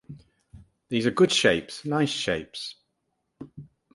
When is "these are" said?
0.89-1.11